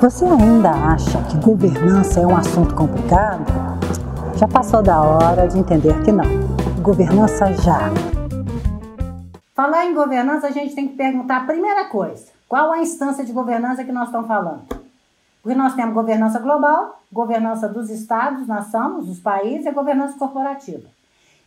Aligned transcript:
Você 0.00 0.24
ainda 0.24 0.70
acha 0.70 1.22
que 1.24 1.36
governança 1.36 2.20
é 2.20 2.26
um 2.26 2.34
assunto 2.34 2.74
complicado? 2.74 3.44
Já 4.34 4.48
passou 4.48 4.82
da 4.82 4.98
hora 5.02 5.46
de 5.46 5.58
entender 5.58 6.02
que 6.02 6.10
não. 6.10 6.24
Governança 6.80 7.52
já. 7.52 7.80
Falar 9.54 9.84
em 9.84 9.92
governança, 9.92 10.46
a 10.46 10.50
gente 10.52 10.74
tem 10.74 10.88
que 10.88 10.96
perguntar 10.96 11.36
a 11.36 11.44
primeira 11.44 11.84
coisa: 11.90 12.28
qual 12.48 12.72
a 12.72 12.78
instância 12.78 13.22
de 13.26 13.30
governança 13.30 13.84
que 13.84 13.92
nós 13.92 14.06
estamos 14.06 14.26
falando? 14.26 14.62
Porque 15.42 15.58
nós 15.58 15.74
temos 15.74 15.92
governança 15.92 16.38
global, 16.38 16.98
governança 17.12 17.68
dos 17.68 17.90
estados, 17.90 18.48
nação, 18.48 19.00
dos 19.00 19.20
países 19.20 19.66
e 19.66 19.68
a 19.68 19.72
governança 19.72 20.18
corporativa. 20.18 20.88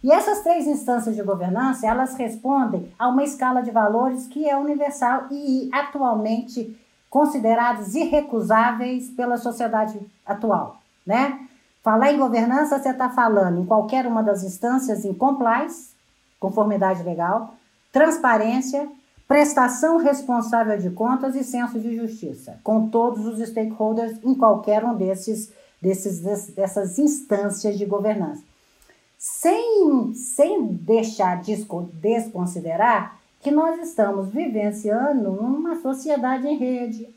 E 0.03 0.11
essas 0.11 0.41
três 0.41 0.67
instâncias 0.67 1.15
de 1.15 1.23
governança, 1.23 1.87
elas 1.87 2.13
respondem 2.15 2.93
a 2.99 3.07
uma 3.07 3.23
escala 3.23 3.63
de 3.63 3.71
valores 3.71 4.27
que 4.27 4.47
é 4.47 4.55
universal 4.55 5.23
e 5.31 5.71
atualmente 5.73 6.77
considerados 7.13 7.93
irrecusáveis 7.93 9.11
pela 9.11 9.37
sociedade 9.37 9.99
atual, 10.25 10.81
né? 11.05 11.47
Falar 11.83 12.11
em 12.11 12.17
governança, 12.17 12.79
você 12.79 12.89
está 12.89 13.07
falando 13.07 13.61
em 13.61 13.65
qualquer 13.67 14.07
uma 14.07 14.23
das 14.23 14.43
instâncias 14.43 15.05
em 15.05 15.13
compliance, 15.13 15.91
conformidade 16.39 17.03
legal, 17.03 17.53
transparência, 17.91 18.89
prestação 19.27 19.97
responsável 19.97 20.75
de 20.79 20.89
contas 20.89 21.35
e 21.35 21.43
senso 21.43 21.79
de 21.79 21.95
justiça, 21.95 22.57
com 22.63 22.89
todos 22.89 23.27
os 23.27 23.47
stakeholders 23.47 24.17
em 24.23 24.33
qualquer 24.33 24.83
um 24.83 24.95
desses, 24.95 25.51
desses 25.79 26.19
dessas 26.55 26.97
instâncias 26.97 27.77
de 27.77 27.85
governança. 27.85 28.41
Sem, 29.19 30.15
sem 30.15 30.65
deixar 30.65 31.43
de 31.43 31.63
desconsiderar 31.93 33.19
que 33.43 33.51
nós 33.51 33.77
estamos 33.81 34.29
vivenciando 34.29 35.29
uma 35.29 35.75
sociedade 35.81 36.47
em 36.47 36.57
rede, 36.57 37.09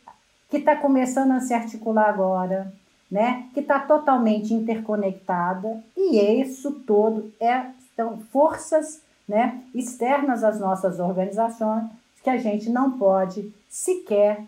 que 0.51 0.57
está 0.57 0.75
começando 0.75 1.31
a 1.31 1.41
se 1.41 1.55
articular 1.55 2.09
agora, 2.09 2.73
né? 3.09 3.45
que 3.55 3.61
está 3.61 3.79
totalmente 3.79 4.53
interconectada, 4.53 5.81
e 5.97 6.19
isso 6.41 6.73
todo 6.85 7.33
é, 7.41 7.67
são 7.95 8.19
forças 8.33 9.01
né, 9.29 9.61
externas 9.73 10.43
às 10.43 10.59
nossas 10.59 10.99
organizações 10.99 11.85
que 12.25 12.31
a 12.31 12.37
gente 12.37 12.69
não 12.71 12.99
pode 12.99 13.53
sequer 13.69 14.43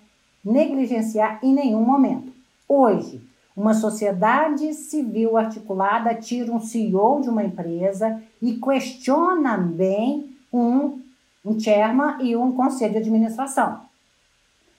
negligenciar 0.45 1.39
em 1.45 1.55
nenhum 1.55 1.83
momento. 1.83 2.33
Hoje, 2.69 3.23
uma 3.57 3.75
sociedade 3.75 4.75
civil 4.75 5.37
articulada 5.37 6.13
tira 6.15 6.53
um 6.53 6.61
CEO 6.61 7.21
de 7.23 7.29
uma 7.29 7.45
empresa 7.45 8.21
e 8.43 8.55
questiona 8.55 9.57
bem 9.57 10.37
um 10.53 11.08
um 11.49 11.59
chairman 11.59 12.17
e 12.21 12.37
um 12.37 12.53
conselho 12.53 12.93
de 12.93 12.99
administração. 12.99 13.81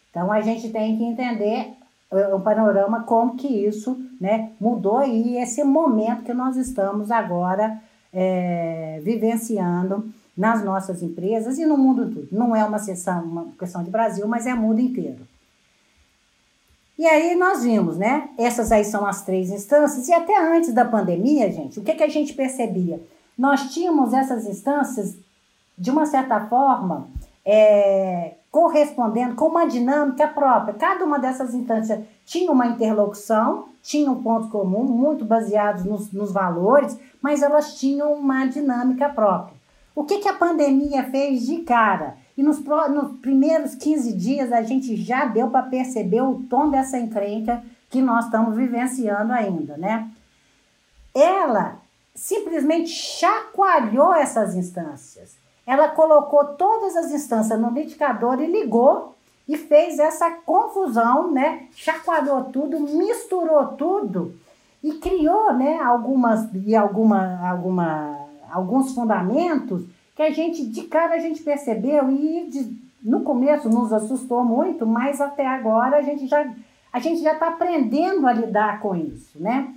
Então 0.09 0.31
a 0.31 0.41
gente 0.41 0.69
tem 0.69 0.97
que 0.97 1.03
entender 1.03 1.73
o 2.11 2.37
uh, 2.37 2.41
panorama 2.41 3.03
como 3.03 3.35
que 3.35 3.47
isso 3.47 3.97
né, 4.19 4.51
mudou 4.59 5.03
e 5.03 5.37
esse 5.37 5.63
momento 5.63 6.23
que 6.23 6.33
nós 6.33 6.57
estamos 6.57 7.11
agora 7.11 7.79
é, 8.11 8.99
vivenciando 9.03 10.11
nas 10.35 10.63
nossas 10.63 11.03
empresas 11.03 11.59
e 11.59 11.65
no 11.65 11.77
mundo 11.77 12.09
todo. 12.09 12.27
Não 12.31 12.55
é 12.55 12.63
uma 12.63 12.79
sessão, 12.79 13.23
uma 13.23 13.47
questão 13.57 13.83
de 13.83 13.91
Brasil, 13.91 14.27
mas 14.27 14.45
é 14.47 14.53
mundo 14.53 14.79
inteiro. 14.79 15.27
E 16.97 17.05
aí 17.05 17.35
nós 17.35 17.63
vimos, 17.63 17.97
né? 17.97 18.29
Essas 18.37 18.71
aí 18.71 18.83
são 18.83 19.05
as 19.05 19.23
três 19.23 19.49
instâncias, 19.51 20.07
e 20.07 20.13
até 20.13 20.37
antes 20.37 20.73
da 20.73 20.83
pandemia, 20.83 21.49
gente, 21.51 21.79
o 21.79 21.83
que, 21.83 21.93
que 21.93 22.03
a 22.03 22.09
gente 22.09 22.33
percebia? 22.33 23.01
Nós 23.37 23.73
tínhamos 23.73 24.13
essas 24.13 24.45
instâncias 24.45 25.15
de 25.79 25.89
uma 25.89 26.05
certa 26.05 26.41
forma, 26.41 27.07
é, 27.45 28.35
correspondendo 28.51 29.35
com 29.35 29.45
uma 29.45 29.65
dinâmica 29.65 30.27
própria. 30.27 30.73
Cada 30.73 31.05
uma 31.05 31.17
dessas 31.17 31.53
instâncias 31.53 32.03
tinha 32.25 32.51
uma 32.51 32.67
interlocução, 32.67 33.65
tinha 33.81 34.11
um 34.11 34.21
ponto 34.21 34.49
comum, 34.49 34.83
muito 34.83 35.23
baseados 35.23 35.85
nos, 35.85 36.11
nos 36.11 36.31
valores, 36.31 36.99
mas 37.21 37.41
elas 37.41 37.79
tinham 37.79 38.13
uma 38.13 38.45
dinâmica 38.45 39.07
própria. 39.09 39.57
O 39.95 40.03
que, 40.03 40.19
que 40.19 40.27
a 40.27 40.33
pandemia 40.33 41.03
fez 41.09 41.45
de 41.45 41.57
cara? 41.57 42.17
E 42.37 42.43
nos, 42.43 42.59
nos 42.59 43.19
primeiros 43.19 43.75
15 43.75 44.13
dias 44.13 44.51
a 44.51 44.61
gente 44.61 44.95
já 44.95 45.25
deu 45.25 45.49
para 45.49 45.63
perceber 45.63 46.21
o 46.21 46.43
tom 46.49 46.69
dessa 46.69 46.97
encrenca 46.97 47.63
que 47.89 48.01
nós 48.01 48.25
estamos 48.25 48.55
vivenciando 48.55 49.33
ainda, 49.33 49.75
né? 49.77 50.09
Ela 51.13 51.79
simplesmente 52.15 52.89
chacoalhou 52.89 54.13
essas 54.13 54.55
instâncias 54.55 55.38
ela 55.69 55.89
colocou 55.89 56.43
todas 56.55 56.95
as 56.95 57.11
instâncias 57.11 57.59
no 57.59 57.69
liquidificador 57.69 58.41
e 58.41 58.47
ligou 58.47 59.13
e 59.47 59.55
fez 59.55 59.99
essa 59.99 60.31
confusão, 60.31 61.29
né? 61.29 61.67
Chacoalhou 61.75 62.45
tudo, 62.45 62.79
misturou 62.79 63.67
tudo 63.77 64.33
e 64.83 64.93
criou, 64.93 65.53
né, 65.53 65.77
algumas 65.77 66.49
e 66.65 66.75
alguma, 66.75 67.47
alguma, 67.47 68.17
alguns 68.49 68.95
fundamentos 68.95 69.83
que 70.15 70.23
a 70.23 70.31
gente 70.31 70.65
de 70.65 70.83
cara 70.83 71.13
a 71.13 71.19
gente 71.19 71.43
percebeu 71.43 72.09
e 72.09 72.47
de, 72.49 72.75
no 73.03 73.21
começo 73.21 73.69
nos 73.69 73.93
assustou 73.93 74.43
muito, 74.43 74.87
mas 74.87 75.21
até 75.21 75.45
agora 75.45 75.97
a 75.97 76.01
gente 76.01 76.25
já 76.25 76.51
a 76.91 76.99
gente 76.99 77.21
já 77.21 77.33
está 77.33 77.49
aprendendo 77.49 78.25
a 78.25 78.33
lidar 78.33 78.79
com 78.79 78.95
isso, 78.95 79.39
né? 79.39 79.71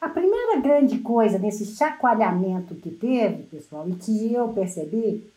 A 0.00 0.08
primeira 0.08 0.58
grande 0.60 1.00
coisa 1.00 1.38
nesse 1.38 1.66
chacoalhamento 1.66 2.74
que 2.74 2.90
teve, 2.90 3.42
pessoal, 3.42 3.86
e 3.86 3.94
que 3.94 4.32
eu 4.32 4.48
percebi, 4.48 5.33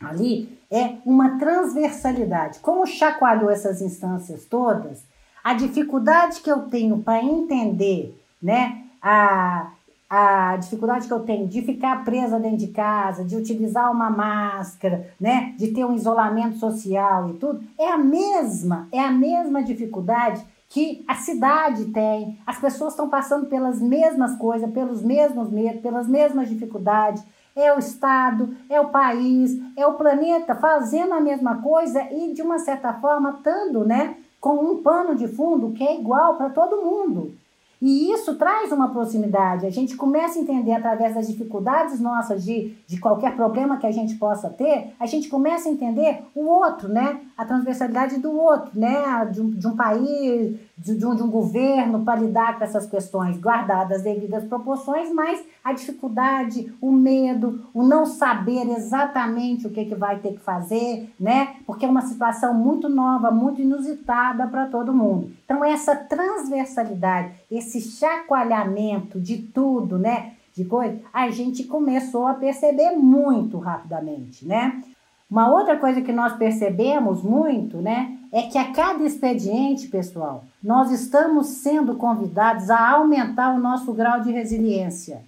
ali 0.00 0.58
é 0.70 0.96
uma 1.04 1.38
transversalidade. 1.38 2.60
Como 2.60 2.86
chacoalhou 2.86 3.50
essas 3.50 3.80
instâncias 3.80 4.44
todas, 4.44 5.02
a 5.42 5.54
dificuldade 5.54 6.40
que 6.40 6.50
eu 6.50 6.62
tenho 6.62 6.98
para 6.98 7.22
entender, 7.22 8.14
né, 8.42 8.84
a, 9.00 9.70
a 10.08 10.56
dificuldade 10.56 11.06
que 11.06 11.12
eu 11.12 11.20
tenho 11.20 11.48
de 11.48 11.62
ficar 11.62 12.04
presa 12.04 12.38
dentro 12.38 12.58
de 12.58 12.68
casa, 12.68 13.24
de 13.24 13.36
utilizar 13.36 13.90
uma 13.90 14.10
máscara, 14.10 15.10
né, 15.20 15.54
de 15.56 15.68
ter 15.68 15.84
um 15.84 15.94
isolamento 15.94 16.58
social 16.58 17.30
e 17.30 17.34
tudo, 17.34 17.62
é 17.78 17.90
a 17.90 17.98
mesma, 17.98 18.88
é 18.92 19.00
a 19.00 19.10
mesma 19.10 19.62
dificuldade 19.62 20.44
que 20.68 21.02
a 21.08 21.14
cidade 21.14 21.86
tem. 21.86 22.38
As 22.46 22.58
pessoas 22.58 22.92
estão 22.92 23.08
passando 23.08 23.46
pelas 23.46 23.80
mesmas 23.80 24.36
coisas, 24.36 24.70
pelos 24.70 25.02
mesmos 25.02 25.50
medos, 25.50 25.80
pelas 25.80 26.06
mesmas 26.06 26.48
dificuldades 26.48 27.22
é 27.60 27.74
o 27.74 27.78
Estado, 27.78 28.56
é 28.68 28.80
o 28.80 28.88
país, 28.88 29.58
é 29.76 29.86
o 29.86 29.94
planeta 29.94 30.54
fazendo 30.54 31.12
a 31.14 31.20
mesma 31.20 31.60
coisa 31.62 32.02
e, 32.12 32.32
de 32.32 32.42
uma 32.42 32.58
certa 32.58 32.92
forma, 32.94 33.30
estando 33.30 33.84
né, 33.84 34.16
com 34.40 34.54
um 34.54 34.82
pano 34.82 35.14
de 35.14 35.28
fundo 35.28 35.72
que 35.72 35.84
é 35.84 35.98
igual 35.98 36.36
para 36.36 36.50
todo 36.50 36.82
mundo. 36.82 37.32
E 37.80 38.12
isso 38.12 38.34
traz 38.34 38.72
uma 38.72 38.88
proximidade. 38.88 39.64
A 39.64 39.70
gente 39.70 39.96
começa 39.96 40.36
a 40.36 40.42
entender 40.42 40.72
através 40.72 41.14
das 41.14 41.28
dificuldades 41.28 42.00
nossas 42.00 42.44
de, 42.44 42.76
de 42.86 42.98
qualquer 42.98 43.36
problema 43.36 43.76
que 43.76 43.86
a 43.86 43.92
gente 43.92 44.16
possa 44.16 44.50
ter, 44.50 44.92
a 44.98 45.06
gente 45.06 45.28
começa 45.28 45.68
a 45.68 45.72
entender 45.72 46.24
o 46.34 46.44
outro, 46.46 46.88
né? 46.88 47.20
A 47.36 47.44
transversalidade 47.44 48.18
do 48.18 48.36
outro, 48.36 48.72
né? 48.74 49.24
De 49.30 49.40
um, 49.40 49.50
de 49.50 49.66
um 49.68 49.76
país, 49.76 50.56
de, 50.76 50.96
de, 50.96 51.06
um, 51.06 51.14
de 51.14 51.22
um 51.22 51.30
governo 51.30 52.04
para 52.04 52.20
lidar 52.20 52.58
com 52.58 52.64
essas 52.64 52.84
questões, 52.86 53.38
guardadas 53.38 54.02
devidas 54.02 54.44
proporções, 54.44 55.12
mas 55.12 55.40
a 55.64 55.72
dificuldade, 55.72 56.72
o 56.80 56.90
medo, 56.90 57.66
o 57.74 57.82
não 57.82 58.06
saber 58.06 58.68
exatamente 58.70 59.66
o 59.66 59.70
que, 59.70 59.84
que 59.84 59.94
vai 59.94 60.18
ter 60.18 60.32
que 60.32 60.40
fazer, 60.40 61.12
né? 61.18 61.56
Porque 61.66 61.84
é 61.84 61.88
uma 61.88 62.02
situação 62.02 62.54
muito 62.54 62.88
nova, 62.88 63.30
muito 63.30 63.60
inusitada 63.60 64.46
para 64.46 64.66
todo 64.66 64.94
mundo. 64.94 65.30
Então, 65.44 65.64
essa 65.64 65.94
transversalidade, 65.94 67.32
esse 67.50 67.80
chacoalhamento 67.80 69.20
de 69.20 69.38
tudo, 69.38 69.98
né? 69.98 70.32
De 70.54 70.64
coisa, 70.64 70.98
a 71.12 71.30
gente 71.30 71.64
começou 71.64 72.26
a 72.26 72.34
perceber 72.34 72.92
muito 72.92 73.58
rapidamente, 73.58 74.46
né? 74.46 74.82
Uma 75.30 75.50
outra 75.50 75.76
coisa 75.76 76.00
que 76.00 76.10
nós 76.10 76.32
percebemos 76.36 77.22
muito, 77.22 77.76
né, 77.76 78.16
é 78.32 78.42
que 78.42 78.56
a 78.56 78.72
cada 78.72 79.04
expediente, 79.04 79.86
pessoal, 79.88 80.44
nós 80.62 80.90
estamos 80.90 81.48
sendo 81.48 81.96
convidados 81.96 82.70
a 82.70 82.92
aumentar 82.92 83.54
o 83.54 83.60
nosso 83.60 83.92
grau 83.92 84.22
de 84.22 84.32
resiliência. 84.32 85.22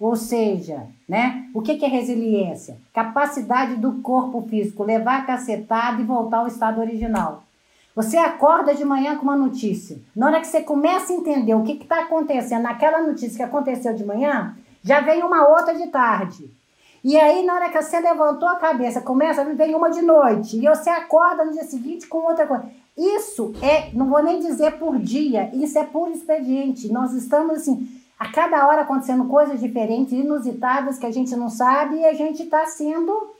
Ou 0.00 0.16
seja, 0.16 0.86
né, 1.06 1.46
o 1.52 1.60
que 1.60 1.84
é 1.84 1.88
resiliência? 1.88 2.78
Capacidade 2.94 3.76
do 3.76 4.00
corpo 4.00 4.40
físico 4.48 4.82
levar 4.82 5.18
a 5.18 5.24
cacetada 5.26 6.00
e 6.00 6.04
voltar 6.04 6.38
ao 6.38 6.46
estado 6.46 6.80
original. 6.80 7.42
Você 7.94 8.16
acorda 8.16 8.74
de 8.74 8.82
manhã 8.82 9.16
com 9.16 9.24
uma 9.24 9.36
notícia. 9.36 9.98
Na 10.16 10.28
hora 10.28 10.40
que 10.40 10.46
você 10.46 10.62
começa 10.62 11.12
a 11.12 11.16
entender 11.16 11.54
o 11.54 11.64
que 11.64 11.72
está 11.72 12.00
acontecendo 12.00 12.62
naquela 12.62 13.02
notícia 13.02 13.36
que 13.36 13.42
aconteceu 13.42 13.92
de 13.94 14.06
manhã, 14.06 14.56
já 14.82 15.00
vem 15.00 15.22
uma 15.22 15.46
outra 15.46 15.74
de 15.74 15.86
tarde. 15.88 16.50
E 17.04 17.18
aí, 17.18 17.44
na 17.44 17.54
hora 17.54 17.68
que 17.68 17.82
você 17.82 18.00
levantou 18.00 18.48
a 18.48 18.56
cabeça, 18.56 19.02
começa 19.02 19.42
a 19.42 19.44
vir 19.44 19.74
uma 19.74 19.90
de 19.90 20.00
noite. 20.00 20.56
E 20.56 20.66
você 20.66 20.88
acorda 20.88 21.44
no 21.44 21.52
dia 21.52 21.64
seguinte 21.64 22.06
com 22.06 22.18
outra 22.18 22.46
coisa. 22.46 22.64
Isso 22.96 23.54
é, 23.62 23.90
não 23.92 24.08
vou 24.08 24.22
nem 24.22 24.40
dizer 24.40 24.78
por 24.78 24.98
dia, 24.98 25.50
isso 25.54 25.78
é 25.78 25.84
por 25.84 26.10
expediente. 26.10 26.92
Nós 26.92 27.12
estamos 27.12 27.56
assim, 27.56 27.99
a 28.20 28.28
cada 28.28 28.68
hora 28.68 28.82
acontecendo 28.82 29.24
coisas 29.24 29.58
diferentes, 29.58 30.12
inusitadas, 30.12 30.98
que 30.98 31.06
a 31.06 31.10
gente 31.10 31.34
não 31.34 31.48
sabe, 31.48 31.96
e 31.96 32.04
a 32.04 32.12
gente 32.12 32.42
está 32.42 32.66
sendo 32.66 33.32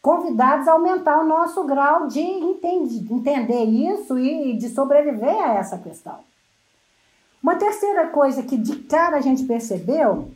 convidados 0.00 0.66
a 0.66 0.72
aumentar 0.72 1.20
o 1.20 1.26
nosso 1.26 1.62
grau 1.64 2.08
de 2.08 2.20
entender 2.20 3.64
isso 3.64 4.18
e 4.18 4.56
de 4.56 4.70
sobreviver 4.70 5.36
a 5.38 5.56
essa 5.56 5.76
questão. 5.76 6.18
Uma 7.42 7.56
terceira 7.56 8.06
coisa 8.06 8.42
que 8.42 8.56
de 8.56 8.76
cara 8.84 9.18
a 9.18 9.20
gente 9.20 9.44
percebeu 9.44 10.30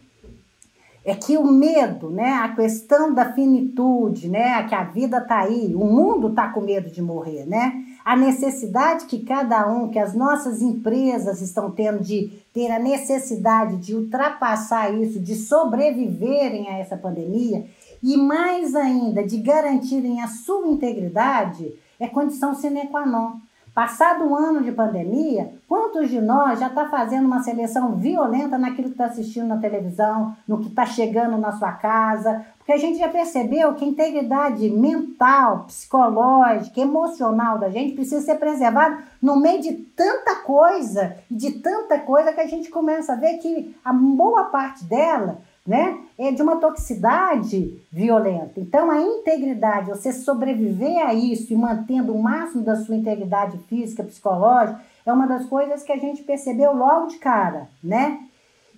é 1.02 1.14
que 1.14 1.38
o 1.38 1.46
medo, 1.46 2.10
né, 2.10 2.34
a 2.34 2.54
questão 2.54 3.14
da 3.14 3.32
finitude, 3.32 4.28
né, 4.28 4.62
que 4.68 4.74
a 4.74 4.84
vida 4.84 5.16
está 5.18 5.38
aí, 5.38 5.74
o 5.74 5.86
mundo 5.86 6.28
está 6.28 6.48
com 6.48 6.60
medo 6.60 6.90
de 6.90 7.00
morrer, 7.00 7.46
né? 7.46 7.82
A 8.04 8.16
necessidade 8.16 9.06
que 9.06 9.20
cada 9.20 9.68
um, 9.68 9.88
que 9.88 9.98
as 9.98 10.14
nossas 10.14 10.62
empresas 10.62 11.40
estão 11.40 11.70
tendo 11.70 12.02
de 12.02 12.32
ter 12.52 12.70
a 12.70 12.78
necessidade 12.78 13.76
de 13.76 13.94
ultrapassar 13.94 14.92
isso, 14.94 15.20
de 15.20 15.36
sobreviverem 15.36 16.68
a 16.68 16.78
essa 16.78 16.96
pandemia 16.96 17.64
e 18.02 18.16
mais 18.16 18.74
ainda 18.74 19.22
de 19.22 19.38
garantirem 19.38 20.22
a 20.22 20.28
sua 20.28 20.66
integridade, 20.68 21.72
é 21.98 22.08
condição 22.08 22.54
sine 22.54 22.88
qua 22.88 23.04
non. 23.04 23.38
Passado 23.74 24.24
um 24.24 24.34
ano 24.34 24.62
de 24.62 24.72
pandemia, 24.72 25.54
quantos 25.68 26.10
de 26.10 26.20
nós 26.20 26.58
já 26.58 26.66
está 26.66 26.88
fazendo 26.88 27.26
uma 27.26 27.42
seleção 27.42 27.94
violenta 27.94 28.58
naquilo 28.58 28.88
que 28.88 28.94
está 28.94 29.06
assistindo 29.06 29.46
na 29.46 29.58
televisão, 29.58 30.36
no 30.46 30.58
que 30.58 30.66
está 30.66 30.84
chegando 30.84 31.38
na 31.38 31.52
sua 31.52 31.72
casa? 31.72 32.44
Porque 32.58 32.72
a 32.72 32.76
gente 32.76 32.98
já 32.98 33.08
percebeu 33.08 33.72
que 33.74 33.84
a 33.84 33.88
integridade 33.88 34.68
mental, 34.68 35.66
psicológica, 35.66 36.80
emocional 36.80 37.58
da 37.58 37.70
gente 37.70 37.94
precisa 37.94 38.20
ser 38.20 38.36
preservada 38.36 38.98
no 39.22 39.40
meio 39.40 39.62
de 39.62 39.72
tanta 39.72 40.36
coisa, 40.36 41.16
de 41.30 41.52
tanta 41.52 41.98
coisa 42.00 42.32
que 42.32 42.40
a 42.40 42.48
gente 42.48 42.70
começa 42.70 43.12
a 43.12 43.16
ver 43.16 43.38
que 43.38 43.76
a 43.84 43.92
boa 43.92 44.46
parte 44.46 44.84
dela 44.84 45.38
né? 45.66 45.98
É 46.18 46.32
de 46.32 46.42
uma 46.42 46.56
toxicidade 46.56 47.80
violenta. 47.92 48.58
Então, 48.58 48.90
a 48.90 49.00
integridade, 49.00 49.90
você 49.90 50.12
sobreviver 50.12 51.06
a 51.06 51.14
isso 51.14 51.52
e 51.52 51.56
mantendo 51.56 52.12
o 52.12 52.22
máximo 52.22 52.62
da 52.62 52.76
sua 52.76 52.96
integridade 52.96 53.58
física, 53.68 54.02
psicológica, 54.02 54.80
é 55.04 55.12
uma 55.12 55.26
das 55.26 55.46
coisas 55.46 55.82
que 55.82 55.92
a 55.92 55.98
gente 55.98 56.22
percebeu 56.22 56.74
logo 56.74 57.08
de 57.08 57.18
cara, 57.18 57.68
né? 57.82 58.20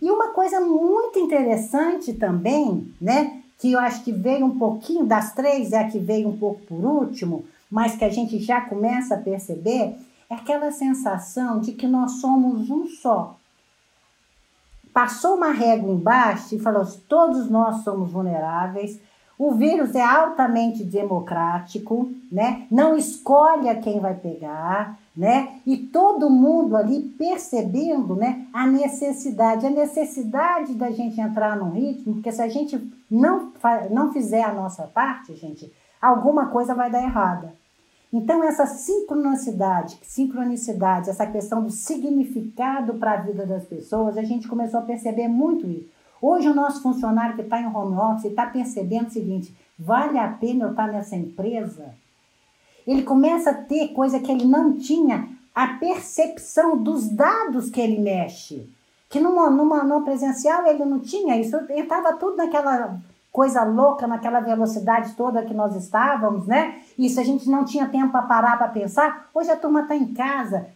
E 0.01 0.11
uma 0.11 0.29
coisa 0.29 0.61
muito 0.61 1.19
interessante 1.19 2.13
também, 2.13 2.93
né? 3.01 3.41
Que 3.59 3.73
eu 3.73 3.79
acho 3.79 4.03
que 4.03 4.13
veio 4.13 4.47
um 4.47 4.59
pouquinho 4.59 5.05
das 5.05 5.33
três, 5.33 5.73
é 5.73 5.79
a 5.79 5.89
que 5.89 5.99
veio 5.99 6.29
um 6.29 6.37
pouco 6.37 6.61
por 6.63 6.85
último, 6.85 7.45
mas 7.71 7.95
que 7.97 8.05
a 8.05 8.11
gente 8.11 8.39
já 8.39 8.61
começa 8.61 9.15
a 9.15 9.19
perceber, 9.19 9.95
é 10.29 10.35
aquela 10.35 10.73
sensação 10.73 11.61
de 11.61 11.73
que 11.73 11.87
nós 11.87 12.21
somos 12.21 12.69
um 12.69 12.87
só 12.87 13.37
passou 14.93 15.37
uma 15.37 15.51
régua 15.51 15.91
embaixo 15.91 16.55
e 16.55 16.61
falou: 16.61 16.85
todos 17.09 17.51
nós 17.51 17.83
somos 17.83 18.11
vulneráveis. 18.11 19.01
O 19.39 19.53
vírus 19.53 19.95
é 19.95 20.03
altamente 20.03 20.85
democrático, 20.85 22.11
né? 22.31 22.67
Não 22.71 22.97
escolhe 22.97 23.69
a 23.69 23.75
quem 23.75 23.99
vai 23.99 24.15
pegar, 24.15 24.97
né? 25.17 25.57
E 25.67 25.77
todo 25.77 26.31
mundo 26.31 26.77
ali 26.77 27.01
percebendo, 27.01 28.15
né, 28.15 28.47
a 28.53 28.67
necessidade, 28.67 29.67
a 29.67 29.71
necessidade 29.71 30.75
da 30.75 30.91
gente 30.91 31.21
entrar 31.21 31.57
num 31.57 31.71
ritmo, 31.71 32.15
porque 32.15 32.31
se 32.31 32.41
a 32.41 32.49
gente 32.49 32.81
não 33.11 33.53
não 33.91 34.13
fizer 34.13 34.45
a 34.45 34.53
nossa 34.53 34.85
parte, 34.85 35.35
gente, 35.35 35.73
alguma 36.01 36.47
coisa 36.47 36.75
vai 36.75 36.91
dar 36.91 37.03
errada. 37.03 37.62
Então, 38.13 38.45
essa 38.45 38.67
sincronicidade, 38.67 39.99
sincronicidade, 40.03 41.09
essa 41.09 41.27
questão 41.27 41.63
do 41.63 41.71
significado 41.71 42.95
para 42.95 43.13
a 43.13 43.17
vida 43.17 43.47
das 43.47 43.65
pessoas, 43.65 44.19
a 44.19 44.23
gente 44.23 44.47
começou 44.47 44.81
a 44.81 44.85
perceber 44.85 45.29
muito 45.29 45.67
isso. 45.67 45.89
Hoje, 46.21 46.47
o 46.49 46.55
nosso 46.55 46.83
funcionário 46.83 47.35
que 47.35 47.43
está 47.43 47.59
em 47.61 47.67
home 47.67 47.97
office 47.97 48.27
está 48.27 48.47
percebendo 48.47 49.09
o 49.09 49.11
seguinte: 49.11 49.57
vale 49.79 50.19
a 50.19 50.29
pena 50.29 50.67
eu 50.67 50.71
estar 50.71 50.87
tá 50.87 50.93
nessa 50.93 51.17
empresa? 51.17 51.95
Ele 52.87 53.03
começa 53.03 53.51
a 53.51 53.55
ter 53.55 53.89
coisa 53.89 54.21
que 54.21 54.31
ele 54.31 54.45
não 54.45 54.77
tinha, 54.77 55.29
a 55.55 55.69
percepção 55.79 56.77
dos 56.77 57.09
dados 57.09 57.71
que 57.71 57.81
ele 57.81 57.99
mexe. 57.99 58.69
Que 59.09 59.21
numa, 59.21 59.49
numa, 59.49 59.85
numa 59.85 60.05
presencial 60.05 60.67
ele 60.67 60.85
não 60.85 61.01
tinha 61.01 61.39
isso, 61.39 61.57
estava 61.71 62.15
tudo 62.15 62.37
naquela 62.37 62.99
coisa 63.33 63.65
louca 63.65 64.07
naquela 64.07 64.41
velocidade 64.41 65.15
toda 65.15 65.43
que 65.43 65.55
nós 65.55 65.75
estávamos, 65.75 66.47
né? 66.47 66.81
Isso 66.99 67.19
a 67.19 67.25
gente 67.25 67.49
não 67.49 67.65
tinha 67.65 67.89
tempo 67.89 68.13
para 68.13 68.23
parar 68.23 68.59
para 68.59 68.69
pensar. 68.69 69.31
Hoje 69.35 69.51
a 69.51 69.57
turma 69.57 69.81
está 69.81 69.97
em 69.97 70.13
casa, 70.13 70.67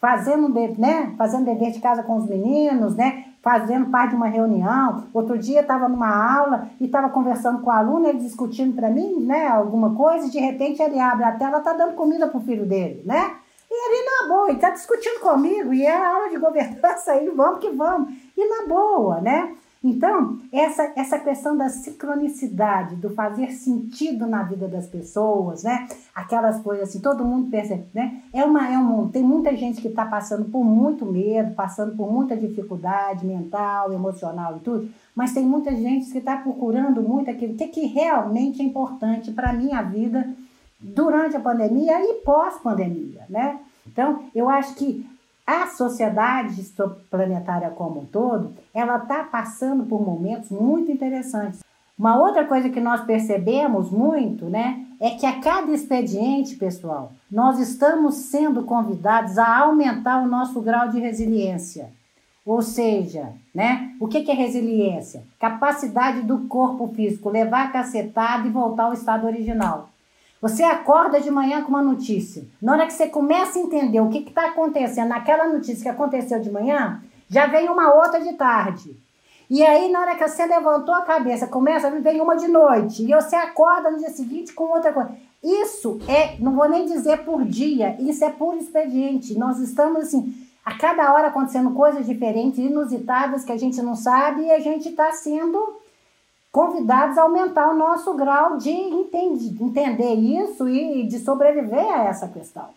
fazendo, 0.00 0.48
né? 0.78 1.14
fazendo 1.18 1.44
dever 1.44 1.72
de 1.72 1.80
casa 1.80 2.02
com 2.02 2.16
os 2.16 2.26
meninos, 2.26 2.96
né? 2.96 3.26
Fazendo 3.42 3.90
parte 3.90 4.10
de 4.10 4.16
uma 4.16 4.28
reunião. 4.28 5.04
Outro 5.12 5.38
dia 5.38 5.60
estava 5.60 5.86
numa 5.86 6.38
aula 6.38 6.70
e 6.80 6.86
estava 6.86 7.10
conversando 7.10 7.60
com 7.60 7.68
o 7.68 7.72
aluno, 7.72 8.08
ele 8.08 8.18
discutindo 8.18 8.74
para 8.74 8.88
mim, 8.88 9.20
né? 9.20 9.46
Alguma 9.48 9.94
coisa, 9.94 10.26
e 10.26 10.30
de 10.30 10.38
repente 10.38 10.82
ele 10.82 10.98
abre 10.98 11.24
a 11.24 11.32
tela, 11.32 11.58
está 11.58 11.74
dando 11.74 11.94
comida 11.94 12.26
para 12.26 12.38
o 12.38 12.44
filho 12.44 12.64
dele, 12.64 13.02
né? 13.04 13.36
E 13.70 13.90
ele 13.90 14.06
na 14.06 14.34
boa, 14.34 14.48
ele 14.48 14.56
está 14.56 14.70
discutindo 14.70 15.20
comigo, 15.20 15.74
e 15.74 15.84
é 15.84 15.94
a 15.94 16.14
aula 16.14 16.30
de 16.30 16.38
governança 16.38 17.12
aí, 17.12 17.28
vamos 17.28 17.58
que 17.58 17.68
vamos. 17.70 18.10
E 18.34 18.48
na 18.48 18.66
boa, 18.66 19.20
né? 19.20 19.54
Então, 19.84 20.38
essa, 20.50 20.90
essa 20.96 21.18
questão 21.18 21.54
da 21.54 21.68
sincronicidade, 21.68 22.96
do 22.96 23.10
fazer 23.10 23.50
sentido 23.52 24.26
na 24.26 24.42
vida 24.42 24.66
das 24.66 24.86
pessoas, 24.86 25.62
né? 25.62 25.86
Aquelas 26.14 26.58
coisas 26.62 26.88
assim, 26.88 27.00
todo 27.00 27.22
mundo 27.22 27.50
percebe, 27.50 27.84
né? 27.92 28.22
É, 28.32 28.42
uma, 28.42 28.66
é 28.66 28.78
um 28.78 29.08
Tem 29.08 29.22
muita 29.22 29.54
gente 29.54 29.82
que 29.82 29.88
está 29.88 30.06
passando 30.06 30.46
por 30.46 30.64
muito 30.64 31.04
medo, 31.04 31.54
passando 31.54 31.94
por 31.94 32.10
muita 32.10 32.34
dificuldade 32.34 33.26
mental, 33.26 33.92
emocional 33.92 34.56
e 34.56 34.60
tudo, 34.60 34.88
mas 35.14 35.34
tem 35.34 35.44
muita 35.44 35.70
gente 35.76 36.10
que 36.10 36.16
está 36.16 36.38
procurando 36.38 37.02
muito 37.02 37.30
aquilo 37.30 37.54
que, 37.54 37.66
que 37.68 37.84
realmente 37.84 38.62
é 38.62 38.64
importante 38.64 39.32
para 39.32 39.50
a 39.50 39.52
minha 39.52 39.82
vida 39.82 40.26
durante 40.80 41.36
a 41.36 41.40
pandemia 41.40 42.00
e 42.00 42.22
pós-pandemia, 42.24 43.26
né? 43.28 43.58
Então, 43.86 44.20
eu 44.34 44.48
acho 44.48 44.74
que 44.76 45.06
a 45.46 45.66
sociedade 45.66 46.62
planetária 47.10 47.70
como 47.70 48.00
um 48.00 48.04
todo, 48.06 48.52
ela 48.72 48.96
está 48.96 49.24
passando 49.24 49.84
por 49.84 50.02
momentos 50.02 50.50
muito 50.50 50.90
interessantes. 50.90 51.62
Uma 51.98 52.18
outra 52.18 52.44
coisa 52.44 52.68
que 52.70 52.80
nós 52.80 53.02
percebemos 53.02 53.90
muito, 53.90 54.46
né, 54.46 54.84
é 54.98 55.10
que 55.10 55.26
a 55.26 55.40
cada 55.40 55.70
expediente, 55.70 56.56
pessoal, 56.56 57.12
nós 57.30 57.58
estamos 57.60 58.16
sendo 58.16 58.64
convidados 58.64 59.38
a 59.38 59.58
aumentar 59.58 60.22
o 60.22 60.26
nosso 60.26 60.60
grau 60.60 60.88
de 60.88 60.98
resiliência. 60.98 61.90
Ou 62.44 62.60
seja, 62.60 63.32
né, 63.54 63.94
o 64.00 64.08
que, 64.08 64.30
é 64.30 64.34
resiliência? 64.34 65.22
Capacidade 65.38 66.22
do 66.22 66.40
corpo 66.40 66.88
físico 66.88 67.30
levar 67.30 67.66
a 67.66 67.70
cacetada 67.70 68.46
e 68.46 68.50
voltar 68.50 68.84
ao 68.84 68.92
estado 68.92 69.26
original. 69.26 69.88
Você 70.44 70.62
acorda 70.62 71.22
de 71.22 71.30
manhã 71.30 71.62
com 71.62 71.70
uma 71.70 71.80
notícia. 71.80 72.44
Na 72.60 72.74
hora 72.74 72.86
que 72.86 72.92
você 72.92 73.06
começa 73.06 73.58
a 73.58 73.62
entender 73.62 73.98
o 73.98 74.10
que 74.10 74.18
está 74.18 74.48
acontecendo 74.48 75.08
naquela 75.08 75.48
notícia 75.48 75.84
que 75.84 75.88
aconteceu 75.88 76.38
de 76.38 76.50
manhã, 76.50 77.02
já 77.30 77.46
vem 77.46 77.66
uma 77.70 77.94
outra 77.94 78.20
de 78.20 78.34
tarde. 78.34 78.94
E 79.48 79.64
aí, 79.64 79.90
na 79.90 80.00
hora 80.00 80.14
que 80.16 80.28
você 80.28 80.44
levantou 80.44 80.94
a 80.94 81.00
cabeça, 81.00 81.46
começa, 81.46 81.90
vem 81.90 82.20
uma 82.20 82.36
de 82.36 82.46
noite. 82.46 83.04
E 83.04 83.14
você 83.14 83.34
acorda 83.34 83.90
no 83.90 83.96
dia 83.96 84.10
seguinte 84.10 84.52
com 84.52 84.64
outra 84.64 84.92
coisa. 84.92 85.12
Isso 85.42 85.98
é, 86.06 86.36
não 86.38 86.54
vou 86.54 86.68
nem 86.68 86.84
dizer 86.84 87.24
por 87.24 87.42
dia, 87.42 87.96
isso 87.98 88.22
é 88.22 88.28
por 88.28 88.54
expediente. 88.54 89.38
Nós 89.38 89.58
estamos 89.60 90.02
assim, 90.02 90.34
a 90.62 90.74
cada 90.74 91.10
hora 91.14 91.28
acontecendo 91.28 91.70
coisas 91.70 92.04
diferentes, 92.04 92.58
inusitadas, 92.58 93.44
que 93.44 93.52
a 93.52 93.56
gente 93.56 93.80
não 93.80 93.96
sabe, 93.96 94.42
e 94.42 94.52
a 94.52 94.58
gente 94.58 94.90
está 94.90 95.10
sendo 95.10 95.80
convidados 96.54 97.18
a 97.18 97.22
aumentar 97.22 97.68
o 97.68 97.76
nosso 97.76 98.14
grau 98.14 98.56
de 98.56 98.70
entender 98.70 100.14
isso 100.14 100.68
e 100.68 101.04
de 101.04 101.18
sobreviver 101.18 101.92
a 101.92 102.04
essa 102.04 102.28
questão. 102.28 102.68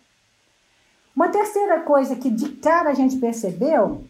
Uma 1.16 1.30
terceira 1.30 1.82
coisa 1.82 2.16
que 2.16 2.32
de 2.32 2.50
cara 2.54 2.90
a 2.90 2.96
gente 2.96 3.18
percebeu 3.18 4.02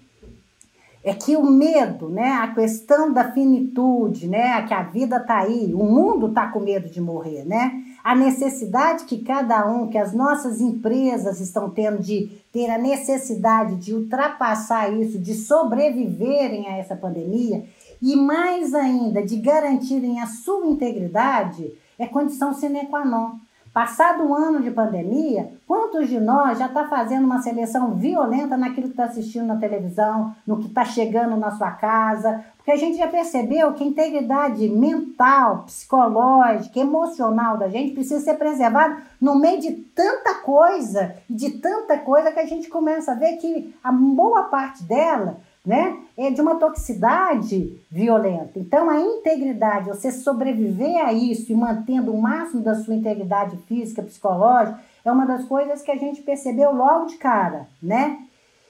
é 1.03 1.13
que 1.13 1.36
o 1.36 1.43
medo, 1.43 2.07
né, 2.07 2.31
a 2.31 2.53
questão 2.53 3.12
da 3.12 3.33
finitude, 3.33 4.29
né, 4.29 4.62
que 4.65 4.74
a 4.74 4.83
vida 4.83 5.17
está 5.17 5.39
aí, 5.39 5.74
o 5.74 5.83
mundo 5.83 6.27
está 6.27 6.47
com 6.47 6.62
medo 6.62 6.89
de 6.89 7.01
morrer, 7.01 7.43
né? 7.43 7.83
A 8.01 8.15
necessidade 8.15 9.03
que 9.03 9.17
cada 9.17 9.69
um, 9.69 9.89
que 9.89 9.97
as 9.97 10.13
nossas 10.13 10.62
empresas 10.62 11.41
estão 11.41 11.69
tendo 11.69 12.01
de 12.01 12.31
ter 12.53 12.69
a 12.69 12.77
necessidade 12.77 13.75
de 13.75 13.93
ultrapassar 13.93 14.93
isso, 14.93 15.19
de 15.19 15.33
sobreviverem 15.33 16.67
a 16.67 16.77
essa 16.77 16.95
pandemia 16.95 17.65
e 18.01 18.15
mais 18.15 18.73
ainda 18.73 19.23
de 19.23 19.37
garantirem 19.37 20.21
a 20.21 20.27
sua 20.27 20.67
integridade, 20.67 21.71
é 21.97 22.05
condição 22.05 22.53
sine 22.53 22.85
qua 22.87 23.03
non. 23.03 23.39
Passado 23.77 24.23
um 24.23 24.33
ano 24.33 24.59
de 24.59 24.71
pandemia, 24.71 25.51
quantos 25.67 26.09
de 26.09 26.19
nós 26.19 26.57
já 26.57 26.65
está 26.65 26.87
fazendo 26.87 27.25
uma 27.25 27.43
seleção 27.43 27.93
violenta 27.93 28.57
naquilo 28.57 28.87
que 28.87 28.93
está 28.93 29.03
assistindo 29.03 29.45
na 29.45 29.57
televisão, 29.57 30.35
no 30.47 30.57
que 30.57 30.65
está 30.65 30.83
chegando 30.83 31.37
na 31.37 31.51
sua 31.51 31.69
casa? 31.69 32.43
Porque 32.57 32.71
a 32.71 32.75
gente 32.75 32.97
já 32.97 33.07
percebeu 33.07 33.73
que 33.73 33.83
a 33.83 33.87
integridade 33.87 34.67
mental, 34.67 35.65
psicológica, 35.67 36.79
emocional 36.79 37.57
da 37.57 37.69
gente 37.69 37.93
precisa 37.93 38.19
ser 38.19 38.33
preservada 38.33 38.97
no 39.21 39.35
meio 39.35 39.61
de 39.61 39.71
tanta 39.71 40.33
coisa, 40.33 41.13
de 41.29 41.51
tanta 41.51 41.99
coisa 41.99 42.31
que 42.31 42.39
a 42.39 42.47
gente 42.47 42.69
começa 42.69 43.11
a 43.11 43.15
ver 43.15 43.37
que 43.37 43.75
a 43.83 43.91
boa 43.91 44.45
parte 44.45 44.83
dela 44.85 45.37
né? 45.67 45.97
É 46.15 46.31
de 46.31 46.39
uma 46.39 46.55
toxicidade 46.55 47.77
violenta. 47.91 48.57
Então, 48.57 48.89
a 48.89 49.01
integridade, 49.01 49.89
você 49.89 50.09
sobreviver 50.13 51.05
a 51.05 51.12
isso 51.12 51.51
e 51.51 51.55
mantendo 51.55 52.13
o 52.13 52.21
máximo 52.21 52.62
da 52.62 52.74
sua 52.74 52.95
integridade 52.95 53.57
física, 53.67 54.01
psicológica, 54.01 54.79
é 55.03 55.12
uma 55.12 55.25
das 55.25 55.43
coisas 55.43 55.81
que 55.81 55.91
a 55.91 55.97
gente 55.97 56.21
percebeu 56.21 56.74
logo 56.74 57.07
de 57.07 57.17
cara, 57.17 57.67
né? 57.83 58.17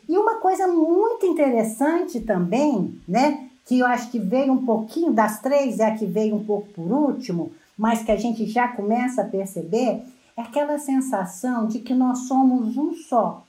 E 0.10 0.18
uma 0.18 0.40
coisa 0.40 0.68
muito 0.68 1.28
interessante 1.28 2.20
também, 2.20 3.00
né? 3.08 3.48
Que 3.64 3.78
eu 3.78 3.86
acho 3.86 4.10
que 4.10 4.18
veio 4.18 4.52
um 4.52 4.66
pouquinho 4.66 5.14
das 5.14 5.40
três, 5.40 5.80
é 5.80 5.86
a 5.86 5.96
que 5.96 6.06
veio 6.06 6.36
um 6.36 6.44
pouco 6.44 6.68
por 6.70 6.92
último, 6.92 7.52
mas 7.78 8.02
que 8.02 8.12
a 8.12 8.18
gente 8.18 8.44
já 8.48 8.68
começa 8.70 9.22
a 9.22 9.26
perceber, 9.26 10.02
é 10.36 10.42
aquela 10.42 10.80
sensação 10.80 11.68
de 11.68 11.78
que 11.78 11.94
nós 11.94 12.28
somos 12.28 12.76
um 12.76 12.96
só 12.96 13.44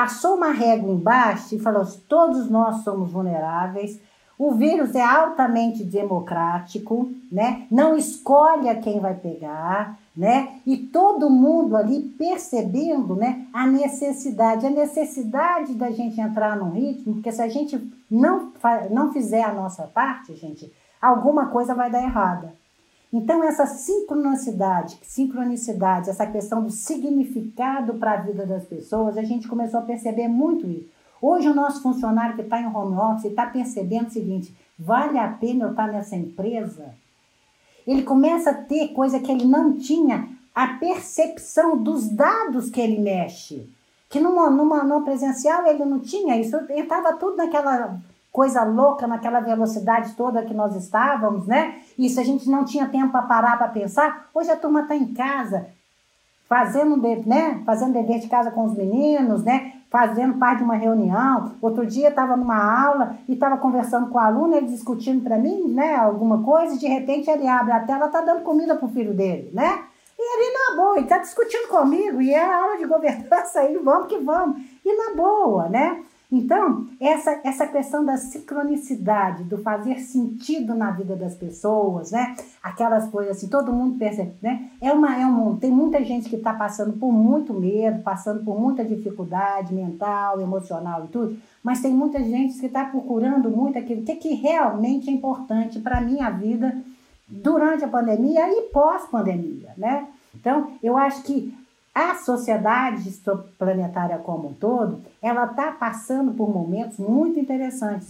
passou 0.00 0.36
uma 0.36 0.50
régua 0.50 0.90
embaixo 0.90 1.54
e 1.54 1.58
falou: 1.58 1.84
todos 2.08 2.48
nós 2.48 2.82
somos 2.84 3.12
vulneráveis. 3.12 4.00
O 4.38 4.52
vírus 4.52 4.94
é 4.94 5.02
altamente 5.02 5.84
democrático, 5.84 7.10
né? 7.30 7.66
Não 7.70 7.94
escolhe 7.94 8.70
a 8.70 8.80
quem 8.80 8.98
vai 8.98 9.12
pegar, 9.12 9.98
né? 10.16 10.54
E 10.66 10.78
todo 10.78 11.28
mundo 11.28 11.76
ali 11.76 12.00
percebendo, 12.00 13.14
né, 13.14 13.46
a 13.52 13.66
necessidade, 13.66 14.64
a 14.64 14.70
necessidade 14.70 15.74
da 15.74 15.90
gente 15.90 16.18
entrar 16.18 16.56
num 16.56 16.70
ritmo, 16.70 17.12
porque 17.14 17.30
se 17.30 17.42
a 17.42 17.48
gente 17.48 17.78
não 18.10 18.50
não 18.90 19.12
fizer 19.12 19.42
a 19.42 19.52
nossa 19.52 19.82
parte, 19.82 20.34
gente, 20.34 20.72
alguma 21.02 21.48
coisa 21.48 21.74
vai 21.74 21.90
dar 21.90 22.02
errada. 22.02 22.54
Então, 23.12 23.42
essa 23.42 23.66
sincronicidade, 23.66 24.98
sincronicidade, 25.02 26.10
essa 26.10 26.26
questão 26.26 26.62
do 26.62 26.70
significado 26.70 27.94
para 27.94 28.12
a 28.12 28.16
vida 28.22 28.46
das 28.46 28.64
pessoas, 28.64 29.18
a 29.18 29.22
gente 29.24 29.48
começou 29.48 29.80
a 29.80 29.84
perceber 29.84 30.28
muito 30.28 30.66
isso. 30.66 30.88
Hoje, 31.20 31.48
o 31.48 31.54
nosso 31.54 31.82
funcionário 31.82 32.36
que 32.36 32.42
está 32.42 32.60
em 32.60 32.66
home 32.66 32.96
office 32.96 33.24
está 33.26 33.46
percebendo 33.46 34.06
o 34.06 34.12
seguinte: 34.12 34.54
vale 34.78 35.18
a 35.18 35.28
pena 35.28 35.64
eu 35.64 35.70
estar 35.70 35.86
tá 35.86 35.92
nessa 35.92 36.14
empresa? 36.14 36.94
Ele 37.86 38.02
começa 38.02 38.50
a 38.50 38.54
ter 38.54 38.88
coisa 38.88 39.18
que 39.18 39.30
ele 39.30 39.44
não 39.44 39.76
tinha, 39.76 40.28
a 40.54 40.74
percepção 40.74 41.76
dos 41.76 42.08
dados 42.08 42.70
que 42.70 42.80
ele 42.80 43.00
mexe. 43.00 43.68
Que 44.08 44.20
numa, 44.20 44.48
numa, 44.50 44.84
numa 44.84 45.04
presencial 45.04 45.66
ele 45.66 45.84
não 45.84 46.00
tinha 46.00 46.36
isso, 46.36 46.56
estava 46.70 47.14
tudo 47.14 47.36
naquela 47.36 48.00
coisa 48.32 48.62
louca 48.62 49.06
naquela 49.06 49.40
velocidade 49.40 50.14
toda 50.14 50.44
que 50.44 50.54
nós 50.54 50.74
estávamos, 50.76 51.46
né? 51.46 51.80
E 51.98 52.08
se 52.08 52.20
a 52.20 52.24
gente 52.24 52.48
não 52.48 52.64
tinha 52.64 52.88
tempo 52.88 53.12
para 53.12 53.22
parar 53.22 53.58
para 53.58 53.68
pensar, 53.68 54.28
hoje 54.32 54.50
a 54.50 54.56
turma 54.56 54.82
está 54.82 54.94
em 54.94 55.12
casa, 55.12 55.66
fazendo, 56.48 56.96
né? 57.26 57.62
fazendo 57.64 57.92
dever 57.92 58.20
de 58.20 58.28
casa 58.28 58.50
com 58.50 58.64
os 58.64 58.76
meninos, 58.76 59.44
né? 59.44 59.74
Fazendo 59.90 60.38
parte 60.38 60.58
de 60.58 60.64
uma 60.64 60.76
reunião. 60.76 61.52
Outro 61.60 61.84
dia 61.84 62.08
estava 62.08 62.36
numa 62.36 62.86
aula 62.86 63.16
e 63.28 63.34
estava 63.34 63.56
conversando 63.56 64.08
com 64.08 64.18
o 64.18 64.20
aluno, 64.20 64.54
ele 64.54 64.66
discutindo 64.66 65.22
para 65.22 65.36
mim, 65.36 65.64
né? 65.68 65.96
Alguma 65.96 66.42
coisa, 66.42 66.74
e 66.74 66.78
de 66.78 66.86
repente 66.86 67.28
ele 67.28 67.48
abre 67.48 67.72
a 67.72 67.80
tela, 67.80 68.06
está 68.06 68.20
dando 68.20 68.42
comida 68.42 68.76
para 68.76 68.86
o 68.86 68.92
filho 68.92 69.12
dele, 69.12 69.50
né? 69.52 69.84
E 70.18 70.22
ele 70.22 70.52
na 70.52 70.76
boa, 70.76 70.96
ele 70.96 71.06
está 71.06 71.18
discutindo 71.18 71.68
comigo, 71.68 72.20
e 72.20 72.32
é 72.32 72.44
a 72.44 72.62
aula 72.62 72.76
de 72.76 72.84
governança, 72.84 73.58
aí 73.60 73.76
vamos 73.78 74.06
que 74.06 74.18
vamos. 74.18 74.60
E 74.84 74.96
na 74.96 75.14
boa, 75.16 75.68
né? 75.68 76.02
Então, 76.32 76.86
essa, 77.00 77.40
essa 77.42 77.66
questão 77.66 78.04
da 78.04 78.16
sincronicidade, 78.16 79.42
do 79.44 79.58
fazer 79.58 79.98
sentido 79.98 80.76
na 80.76 80.92
vida 80.92 81.16
das 81.16 81.34
pessoas, 81.34 82.12
né? 82.12 82.36
Aquelas 82.62 83.08
coisas 83.08 83.36
assim, 83.36 83.48
todo 83.48 83.72
mundo 83.72 83.98
percebe, 83.98 84.34
né? 84.40 84.70
É, 84.80 84.92
uma, 84.92 85.16
é 85.16 85.26
um 85.26 85.56
Tem 85.56 85.72
muita 85.72 86.04
gente 86.04 86.30
que 86.30 86.36
está 86.36 86.54
passando 86.54 86.92
por 86.92 87.10
muito 87.10 87.52
medo, 87.52 88.02
passando 88.02 88.44
por 88.44 88.58
muita 88.60 88.84
dificuldade 88.84 89.74
mental, 89.74 90.40
emocional 90.40 91.04
e 91.04 91.08
tudo, 91.08 91.36
mas 91.64 91.82
tem 91.82 91.92
muita 91.92 92.22
gente 92.22 92.60
que 92.60 92.66
está 92.66 92.84
procurando 92.84 93.50
muito 93.50 93.76
aquilo 93.76 94.02
que, 94.02 94.14
que 94.14 94.34
realmente 94.34 95.10
é 95.10 95.12
importante 95.12 95.80
para 95.80 95.98
a 95.98 96.00
minha 96.00 96.30
vida 96.30 96.80
durante 97.28 97.84
a 97.84 97.88
pandemia 97.88 98.48
e 98.48 98.62
pós-pandemia, 98.72 99.72
né? 99.76 100.06
Então, 100.34 100.74
eu 100.80 100.96
acho 100.96 101.24
que 101.24 101.52
a 101.94 102.14
sociedade 102.14 103.08
planetária 103.58 104.18
como 104.18 104.48
um 104.48 104.54
todo, 104.54 105.02
ela 105.20 105.44
está 105.44 105.72
passando 105.72 106.32
por 106.32 106.48
momentos 106.48 106.98
muito 106.98 107.38
interessantes. 107.38 108.08